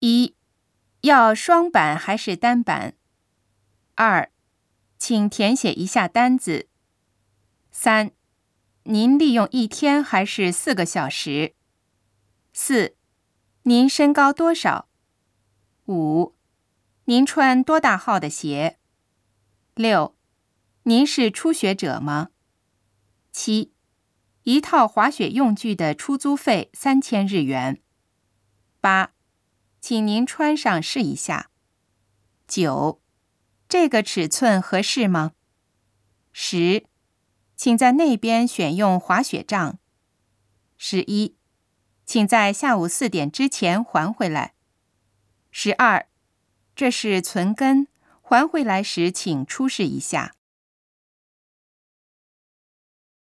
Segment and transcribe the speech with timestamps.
[0.00, 0.34] 一，
[1.02, 2.94] 要双板还是单板？
[3.96, 4.32] 二，
[4.98, 6.68] 请填写一下单子。
[7.70, 8.12] 三，
[8.84, 11.54] 您利用一天还是四个小时？
[12.54, 12.96] 四，
[13.64, 14.88] 您身高多少？
[15.84, 16.34] 五，
[17.04, 18.78] 您穿多大号的鞋？
[19.74, 20.16] 六，
[20.84, 22.30] 您是初学者吗？
[23.32, 23.74] 七，
[24.44, 27.82] 一套滑雪用具的出租费三千日元。
[28.80, 29.12] 八，
[29.80, 31.50] 请您穿上试一下。
[32.46, 33.00] 九，
[33.68, 35.32] 这个尺寸合适吗？
[36.32, 36.84] 十，
[37.56, 39.78] 请在那边选用滑雪杖。
[40.76, 41.36] 十一，
[42.04, 44.54] 请在下午四点之前还回来。
[45.50, 46.08] 十二，
[46.74, 47.88] 这是存根，
[48.20, 50.34] 还回来时请出示一下。